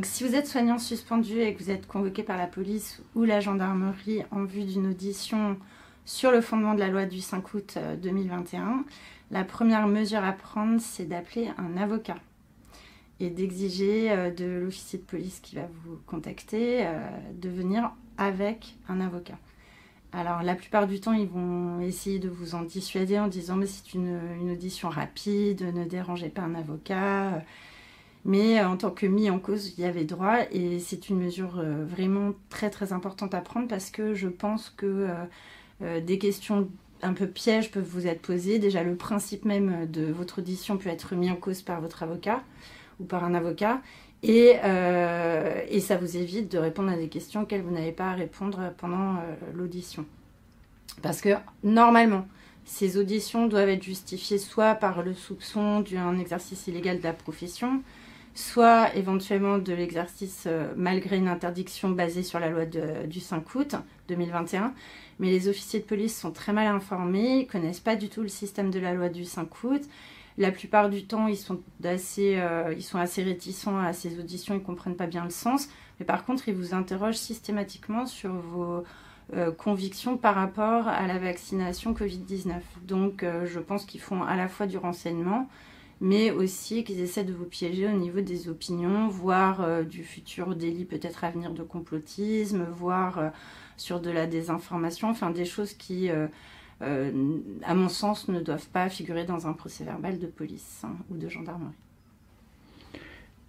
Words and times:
Donc 0.00 0.06
si 0.06 0.24
vous 0.24 0.34
êtes 0.34 0.46
soignant 0.46 0.78
suspendu 0.78 1.42
et 1.42 1.52
que 1.52 1.62
vous 1.62 1.70
êtes 1.70 1.86
convoqué 1.86 2.22
par 2.22 2.38
la 2.38 2.46
police 2.46 3.02
ou 3.14 3.24
la 3.24 3.40
gendarmerie 3.40 4.22
en 4.30 4.44
vue 4.44 4.64
d'une 4.64 4.86
audition 4.86 5.58
sur 6.06 6.30
le 6.30 6.40
fondement 6.40 6.72
de 6.72 6.80
la 6.80 6.88
loi 6.88 7.04
du 7.04 7.20
5 7.20 7.52
août 7.52 7.76
2021, 8.00 8.62
euh, 8.62 8.72
la 9.30 9.44
première 9.44 9.86
mesure 9.86 10.24
à 10.24 10.32
prendre, 10.32 10.80
c'est 10.80 11.04
d'appeler 11.04 11.50
un 11.58 11.76
avocat 11.76 12.16
et 13.20 13.28
d'exiger 13.28 14.10
euh, 14.10 14.30
de 14.30 14.62
l'officier 14.64 15.00
de 15.00 15.04
police 15.04 15.38
qui 15.40 15.56
va 15.56 15.68
vous 15.84 15.98
contacter 16.06 16.86
euh, 16.86 17.06
de 17.34 17.50
venir 17.50 17.92
avec 18.16 18.76
un 18.88 19.02
avocat. 19.02 19.36
Alors 20.12 20.42
la 20.42 20.54
plupart 20.54 20.86
du 20.86 20.98
temps, 21.00 21.12
ils 21.12 21.28
vont 21.28 21.78
essayer 21.82 22.18
de 22.18 22.30
vous 22.30 22.54
en 22.54 22.62
dissuader 22.62 23.18
en 23.18 23.28
disant 23.28 23.56
mais 23.56 23.66
c'est 23.66 23.92
une, 23.92 24.50
audition 24.50 24.88
rapide, 24.88 25.60
ne 25.74 25.84
dérangez 25.84 26.30
pas 26.30 26.40
un 26.40 26.54
avocat. 26.54 27.44
Mais 28.24 28.62
en 28.62 28.76
tant 28.76 28.90
que 28.90 29.06
mis 29.06 29.30
en 29.30 29.38
cause, 29.38 29.72
il 29.76 29.82
y 29.82 29.86
avait 29.86 30.04
droit 30.04 30.38
et 30.52 30.78
c'est 30.78 31.08
une 31.08 31.18
mesure 31.18 31.62
vraiment 31.86 32.32
très 32.50 32.68
très 32.68 32.92
importante 32.92 33.34
à 33.34 33.40
prendre 33.40 33.66
parce 33.66 33.90
que 33.90 34.12
je 34.12 34.28
pense 34.28 34.68
que 34.68 35.08
euh, 35.82 36.00
des 36.00 36.18
questions 36.18 36.68
un 37.02 37.14
peu 37.14 37.26
pièges 37.26 37.70
peuvent 37.70 37.88
vous 37.88 38.06
être 38.06 38.20
posées. 38.20 38.58
Déjà, 38.58 38.82
le 38.82 38.96
principe 38.96 39.44
même 39.44 39.90
de 39.90 40.04
votre 40.12 40.40
audition 40.40 40.76
peut 40.76 40.90
être 40.90 41.14
mis 41.14 41.30
en 41.30 41.36
cause 41.36 41.62
par 41.62 41.80
votre 41.80 42.02
avocat 42.02 42.42
ou 42.98 43.04
par 43.04 43.24
un 43.24 43.34
avocat. 43.34 43.80
Et, 44.22 44.56
euh, 44.64 45.80
ça 45.80 45.96
vous 45.96 46.18
évite 46.18 46.52
de 46.52 46.58
répondre 46.58 46.90
à 46.90 46.96
des 46.96 47.08
questions 47.08 47.42
auxquelles 47.42 47.62
vous 47.62 47.70
n'avez 47.70 47.92
pas 47.92 48.10
à 48.10 48.14
répondre 48.14 48.74
pendant 48.76 49.16
euh, 49.16 49.34
l'audition. 49.54 50.04
Parce 51.00 51.22
que 51.22 51.30
normalement, 51.64 52.28
ces 52.66 52.98
auditions 52.98 53.46
doivent 53.46 53.70
être 53.70 53.82
justifiées 53.82 54.36
soit 54.36 54.74
par 54.74 55.02
le 55.02 55.14
soupçon 55.14 55.80
d'un 55.80 56.18
exercice 56.18 56.66
illégal 56.66 56.98
de 56.98 57.04
la 57.04 57.14
profession, 57.14 57.82
soit 58.40 58.94
éventuellement 58.96 59.58
de 59.58 59.72
l'exercice 59.72 60.48
malgré 60.76 61.16
une 61.16 61.28
interdiction 61.28 61.90
basée 61.90 62.22
sur 62.22 62.40
la 62.40 62.48
loi 62.48 62.64
du 62.64 63.20
5 63.20 63.54
août 63.54 63.76
2021, 64.08 64.74
mais 65.20 65.28
les 65.28 65.48
officiers 65.48 65.80
de 65.80 65.84
police 65.84 66.18
sont 66.18 66.32
très 66.32 66.52
mal 66.52 66.66
informés, 66.66 67.40
ils 67.40 67.46
connaissent 67.46 67.80
pas 67.80 67.96
du 67.96 68.08
tout 68.08 68.22
le 68.22 68.28
système 68.28 68.70
de 68.70 68.80
la 68.80 68.94
loi 68.94 69.08
du 69.08 69.24
5 69.24 69.64
août. 69.64 69.82
La 70.38 70.52
plupart 70.52 70.88
du 70.88 71.04
temps, 71.04 71.26
ils 71.26 71.36
sont 71.36 71.60
assez, 71.84 72.36
euh, 72.38 72.74
assez 72.94 73.22
réticents 73.22 73.78
à 73.78 73.92
ces 73.92 74.18
auditions, 74.18 74.54
ils 74.54 74.62
comprennent 74.62 74.96
pas 74.96 75.06
bien 75.06 75.24
le 75.24 75.30
sens. 75.30 75.68
Mais 75.98 76.06
par 76.06 76.24
contre, 76.24 76.48
ils 76.48 76.54
vous 76.54 76.72
interrogent 76.72 77.16
systématiquement 77.16 78.06
sur 78.06 78.32
vos 78.32 78.82
euh, 79.34 79.52
convictions 79.52 80.16
par 80.16 80.34
rapport 80.34 80.88
à 80.88 81.06
la 81.06 81.18
vaccination 81.18 81.92
Covid-19. 81.92 82.54
Donc, 82.84 83.22
euh, 83.22 83.44
je 83.46 83.60
pense 83.60 83.84
qu'ils 83.84 84.00
font 84.00 84.22
à 84.22 84.34
la 84.36 84.48
fois 84.48 84.66
du 84.66 84.78
renseignement, 84.78 85.46
mais 86.00 86.30
aussi 86.30 86.84
qu'ils 86.84 87.00
essaient 87.00 87.24
de 87.24 87.32
vous 87.32 87.44
piéger 87.44 87.86
au 87.86 87.96
niveau 87.96 88.20
des 88.20 88.48
opinions, 88.48 89.08
voire 89.08 89.84
du 89.84 90.02
futur 90.02 90.56
délit 90.56 90.84
peut-être 90.84 91.24
à 91.24 91.30
venir 91.30 91.52
de 91.52 91.62
complotisme, 91.62 92.66
voire 92.74 93.32
sur 93.80 94.00
de 94.00 94.10
la 94.10 94.26
désinformation, 94.26 95.08
enfin 95.08 95.30
des 95.30 95.46
choses 95.46 95.72
qui, 95.72 96.10
euh, 96.10 96.26
euh, 96.82 97.10
à 97.64 97.74
mon 97.74 97.88
sens, 97.88 98.28
ne 98.28 98.40
doivent 98.40 98.68
pas 98.68 98.88
figurer 98.90 99.24
dans 99.24 99.46
un 99.46 99.54
procès 99.54 99.84
verbal 99.84 100.18
de 100.18 100.26
police 100.26 100.82
hein, 100.84 100.94
ou 101.10 101.16
de 101.16 101.28
gendarmerie. 101.28 101.72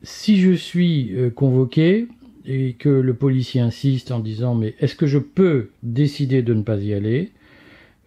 Si 0.04 0.40
je 0.40 0.54
suis 0.54 1.14
euh, 1.16 1.30
convoqué 1.30 2.08
et 2.46 2.74
que 2.74 2.90
le 2.90 3.14
policier 3.14 3.62
insiste 3.62 4.12
en 4.12 4.20
disant 4.20 4.56
mais 4.56 4.74
est-ce 4.80 4.96
que 4.96 5.06
je 5.06 5.20
peux 5.20 5.70
décider 5.84 6.42
de 6.42 6.54
ne 6.54 6.64
pas 6.64 6.78
y 6.78 6.94
aller 6.94 7.32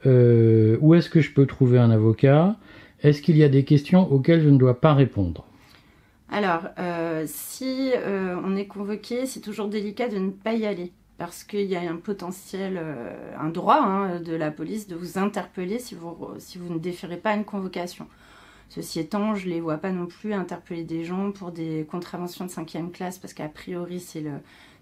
Où 0.04 0.94
est-ce 0.94 1.09
que 1.09 1.21
je 1.21 1.31
peux 1.31 1.47
trouver 1.47 1.78
un 1.78 1.91
avocat? 1.91 2.56
Est-ce 3.04 3.22
qu'il 3.22 3.37
y 3.37 3.44
a 3.44 3.48
des 3.48 3.65
questions 3.65 4.10
auxquelles 4.10 4.42
je 4.42 4.48
ne 4.48 4.59
dois 4.59 4.81
pas 4.81 4.94
répondre? 4.94 5.44
Alors, 6.31 6.62
si 7.26 7.92
on 8.04 8.56
est 8.56 8.66
convoqué, 8.66 9.26
c'est 9.26 9.41
toujours 9.41 9.69
délicat 9.69 10.09
de 10.09 10.19
ne 10.19 10.31
pas 10.31 10.54
y 10.54 10.66
aller 10.66 10.91
parce 11.19 11.44
qu'il 11.44 11.66
y 11.66 11.76
a 11.76 11.81
un 11.81 11.97
potentiel, 11.97 12.78
euh, 12.81 13.34
un 13.38 13.48
droit 13.48 13.81
hein, 13.81 14.20
de 14.20 14.34
la 14.34 14.50
police 14.50 14.88
de 14.88 14.97
vous 14.97 15.19
interpeller 15.19 15.78
si 15.78 15.94
vous, 15.94 16.19
ne 16.69 16.78
déférez 16.78 17.19
pas 17.19 17.34
une 17.34 17.44
convocation. 17.44 18.09
Ceci 18.69 18.98
étant, 18.98 19.34
je 19.34 19.47
ne 19.47 19.54
les 19.54 19.60
vois 19.60 19.76
pas 19.76 19.92
non 19.92 20.06
plus 20.06 20.32
interpeller 20.32 20.84
des 20.84 21.04
gens 21.04 21.31
pour 21.31 21.53
des 21.53 21.86
contraventions 21.88 22.44
de 22.44 22.50
cinquième 22.50 22.91
classe, 22.91 23.19
parce 23.19 23.34
qu'a 23.34 23.48
priori, 23.48 24.04
le, 24.16 24.32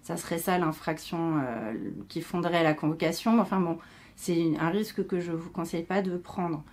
ça 0.01 0.17
serait 0.17 0.39
ça 0.39 0.57
l'infraction 0.57 1.37
euh, 1.37 1.73
qui 2.09 2.21
fonderait 2.21 2.63
la 2.63 2.73
convocation. 2.73 3.39
Enfin 3.39 3.59
bon, 3.59 3.77
c'est 4.15 4.57
un 4.59 4.69
risque 4.69 5.05
que 5.05 5.19
je 5.19 5.31
ne 5.31 5.37
vous 5.37 5.51
conseille 5.51 5.83
pas 5.83 6.01
de 6.01 6.17
prendre. 6.17 6.63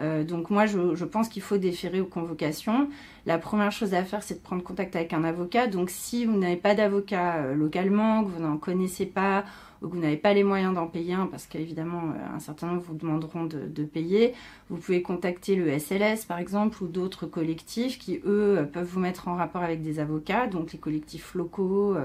Euh, 0.00 0.24
donc 0.24 0.50
moi, 0.50 0.66
je, 0.66 1.04
pense 1.04 1.28
qu'il 1.28 1.42
faut 1.42 1.58
déférer 1.58 2.00
aux 2.00 2.06
convocations. 2.06 2.88
La 3.26 3.38
première 3.38 3.72
chose 3.72 3.94
à 3.94 4.04
faire, 4.04 4.22
c'est 4.22 4.34
de 4.34 4.40
prendre 4.40 4.62
contact 4.62 4.94
avec 4.96 5.12
un 5.12 5.24
avocat. 5.24 5.66
Donc 5.66 5.90
si 5.90 6.24
vous 6.24 6.36
n'avez 6.36 6.56
pas 6.56 6.74
d'avocat 6.74 7.36
euh, 7.36 7.54
localement, 7.54 8.24
que 8.24 8.30
vous 8.30 8.42
n'en 8.42 8.58
connaissez 8.58 9.06
pas, 9.06 9.44
ou 9.82 9.88
que 9.88 9.94
vous 9.94 10.00
n'avez 10.00 10.16
pas 10.16 10.34
les 10.34 10.44
moyens 10.44 10.74
d'en 10.74 10.86
payer 10.86 11.14
un, 11.14 11.26
parce 11.26 11.46
qu'évidemment, 11.46 12.02
euh, 12.10 12.36
un 12.36 12.38
certain 12.38 12.68
nombre 12.68 12.82
vous 12.82 12.94
demanderont 12.94 13.44
de, 13.44 13.84
payer, 13.84 14.34
vous 14.70 14.76
pouvez 14.76 15.02
contacter 15.02 15.56
le 15.56 15.76
SLS, 15.78 16.26
par 16.26 16.38
exemple, 16.38 16.82
ou 16.82 16.88
d'autres 16.88 17.26
collectifs 17.26 17.98
qui, 17.98 18.20
eux, 18.24 18.68
peuvent 18.72 18.86
vous 18.86 19.00
mettre 19.00 19.28
en 19.28 19.36
rapport 19.36 19.62
avec 19.62 19.82
des 19.82 19.98
avocats, 19.98 20.46
donc 20.46 20.72
les 20.72 20.78
collectifs 20.78 21.34
locaux, 21.34 21.96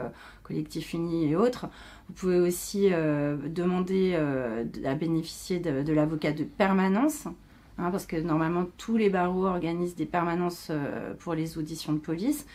collectifs 0.43 0.93
unis 0.93 1.29
et 1.29 1.35
autres. 1.35 1.67
Vous 2.07 2.13
pouvez 2.13 2.39
aussi 2.39 2.89
demander 2.89 4.15
à 4.85 4.95
bénéficier 4.95 5.59
de 5.59 5.93
l'avocat 5.93 6.31
de 6.31 6.43
permanence. 6.43 7.27
Hein, 7.79 7.89
parce 7.89 8.05
que 8.05 8.15
normalement 8.15 8.65
tous 8.77 8.97
les 8.97 9.09
barreaux 9.09 9.47
organisent 9.47 9.95
des 9.95 10.05
permanences 10.05 10.67
euh, 10.69 11.13
pour 11.19 11.33
les 11.33 11.57
auditions 11.57 11.93
de 11.93 11.97
police. 11.97 12.45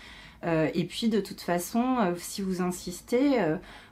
Euh, 0.45 0.69
et 0.75 0.85
puis 0.85 1.09
de 1.09 1.21
toute 1.21 1.41
façon, 1.41 1.97
euh, 1.99 2.15
si 2.17 2.41
vous 2.41 2.63
insistez, 2.63 3.39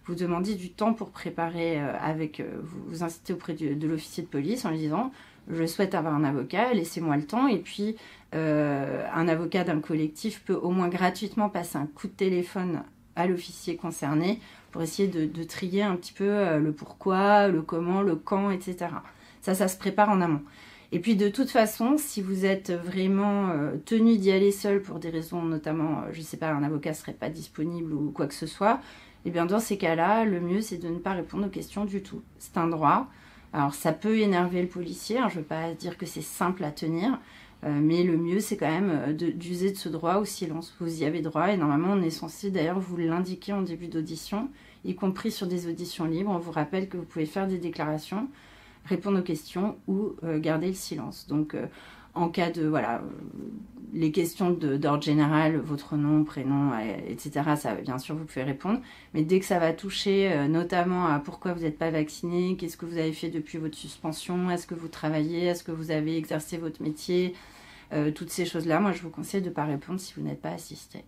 vous 0.06 0.14
demandez 0.14 0.54
du 0.54 0.70
temps 0.70 0.94
pour 0.94 1.10
préparer 1.10 1.80
avec, 1.80 2.42
vous, 2.62 3.02
insistez 3.02 3.32
auprès 3.32 3.54
de 3.54 3.88
l'officier 3.88 4.22
de 4.22 4.28
police 4.28 4.64
en 4.64 4.70
lui 4.70 4.78
disant 4.78 5.10
je 5.48 5.64
souhaite 5.64 5.94
avoir 5.94 6.14
un 6.14 6.24
avocat, 6.24 6.72
laissez-moi 6.74 7.16
le 7.16 7.24
temps. 7.24 7.48
Et 7.48 7.58
puis 7.58 7.96
un 8.32 9.28
avocat 9.28 9.64
d'un 9.64 9.80
collectif 9.80 10.42
peut 10.44 10.54
au 10.54 10.70
moins 10.70 10.88
gratuitement 10.88 11.48
passer 11.48 11.76
un 11.78 11.86
coup 11.86 12.06
de 12.06 12.12
téléphone 12.12 12.82
à 13.16 13.26
l'officier 13.26 13.76
concerné 13.76 14.40
pour 14.70 14.82
essayer 14.82 15.08
de, 15.08 15.42
trier 15.42 15.82
un 15.82 15.96
petit 15.96 16.12
peu 16.12 16.58
le 16.58 16.72
pourquoi, 16.72 17.48
le 17.48 17.62
comment, 17.62 18.02
le 18.02 18.14
quand, 18.14 18.50
etc. 18.50 18.90
Ça, 19.40 19.54
ça 19.54 19.66
se 19.66 19.76
prépare 19.76 20.10
en 20.10 20.20
amont. 20.20 20.42
Et 20.92 21.00
puis 21.00 21.16
de 21.16 21.28
toute 21.28 21.50
façon, 21.50 21.96
si 21.98 22.22
vous 22.22 22.44
êtes 22.44 22.70
vraiment 22.70 23.50
euh, 23.50 23.72
tenu 23.84 24.18
d'y 24.18 24.30
aller 24.30 24.52
seul 24.52 24.80
pour 24.80 24.98
des 24.98 25.10
raisons 25.10 25.42
notamment, 25.42 26.02
euh, 26.02 26.12
je 26.12 26.20
ne 26.20 26.24
sais 26.24 26.36
pas, 26.36 26.50
un 26.50 26.62
avocat 26.62 26.94
serait 26.94 27.12
pas 27.12 27.28
disponible 27.28 27.92
ou 27.92 28.10
quoi 28.12 28.26
que 28.26 28.34
ce 28.34 28.46
soit, 28.46 28.80
eh 29.24 29.30
bien 29.30 29.46
dans 29.46 29.58
ces 29.58 29.78
cas-là, 29.78 30.24
le 30.24 30.40
mieux 30.40 30.60
c'est 30.60 30.78
de 30.78 30.88
ne 30.88 30.98
pas 30.98 31.12
répondre 31.12 31.46
aux 31.46 31.50
questions 31.50 31.84
du 31.84 32.02
tout. 32.02 32.22
C'est 32.38 32.56
un 32.56 32.68
droit. 32.68 33.08
Alors 33.52 33.74
ça 33.74 33.92
peut 33.92 34.18
énerver 34.18 34.62
le 34.62 34.68
policier, 34.68 35.18
hein, 35.18 35.28
je 35.28 35.36
ne 35.36 35.40
veux 35.40 35.46
pas 35.46 35.72
dire 35.72 35.98
que 35.98 36.06
c'est 36.06 36.22
simple 36.22 36.62
à 36.62 36.70
tenir, 36.70 37.18
euh, 37.64 37.80
mais 37.82 38.04
le 38.04 38.16
mieux 38.16 38.38
c'est 38.38 38.56
quand 38.56 38.70
même 38.70 39.12
d'user 39.16 39.72
de, 39.72 39.76
ce 39.76 39.88
droit 39.88 40.16
au 40.16 40.24
silence. 40.24 40.76
Vous 40.78 41.02
y 41.02 41.04
avez 41.04 41.20
droit 41.20 41.50
et 41.52 41.56
normalement 41.56 41.94
on 41.94 42.02
est 42.02 42.10
censé 42.10 42.52
d'ailleurs 42.52 42.78
vous 42.78 42.96
l'indiquer 42.96 43.52
en 43.52 43.62
début 43.62 43.88
d'audition, 43.88 44.50
y 44.84 44.94
compris 44.94 45.32
sur 45.32 45.48
des 45.48 45.66
auditions 45.66 46.04
libres. 46.04 46.30
On 46.30 46.38
vous 46.38 46.52
rappelle 46.52 46.88
que 46.88 46.96
vous 46.96 47.04
pouvez 47.04 47.26
faire 47.26 47.48
des 47.48 47.58
déclarations 47.58 48.28
répondre 48.86 49.18
aux 49.18 49.22
questions 49.22 49.76
ou 49.86 50.14
euh, 50.24 50.38
garder 50.38 50.68
le 50.68 50.74
silence. 50.74 51.26
Donc, 51.26 51.54
euh, 51.54 51.66
en 52.14 52.28
cas 52.28 52.50
de, 52.50 52.66
voilà, 52.66 52.96
euh, 52.96 53.00
les 53.92 54.10
questions 54.10 54.50
d'ordre 54.50 55.02
général, 55.02 55.58
votre 55.58 55.96
nom, 55.96 56.24
prénom, 56.24 56.72
etc., 57.08 57.42
ça, 57.56 57.74
bien 57.74 57.98
sûr, 57.98 58.14
vous 58.14 58.24
pouvez 58.24 58.42
répondre. 58.42 58.80
Mais 59.14 59.22
dès 59.22 59.38
que 59.38 59.44
ça 59.44 59.58
va 59.58 59.72
toucher 59.72 60.48
notamment 60.48 61.06
à 61.06 61.18
pourquoi 61.18 61.52
vous 61.52 61.62
n'êtes 61.62 61.78
pas 61.78 61.90
vacciné, 61.90 62.56
qu'est-ce 62.56 62.76
que 62.76 62.84
vous 62.84 62.98
avez 62.98 63.12
fait 63.12 63.28
depuis 63.28 63.58
votre 63.58 63.76
suspension, 63.76 64.50
est-ce 64.50 64.66
que 64.66 64.74
vous 64.74 64.88
travaillez, 64.88 65.44
est-ce 65.44 65.62
que 65.62 65.72
vous 65.72 65.90
avez 65.90 66.16
exercé 66.16 66.58
votre 66.58 66.82
métier, 66.82 67.34
toutes 68.14 68.30
ces 68.30 68.44
choses-là, 68.44 68.80
moi, 68.80 68.92
je 68.92 69.02
vous 69.02 69.10
conseille 69.10 69.42
de 69.42 69.48
ne 69.48 69.54
pas 69.54 69.64
répondre 69.64 70.00
si 70.00 70.14
vous 70.14 70.22
n'êtes 70.22 70.42
pas 70.42 70.50
assisté. 70.50 71.04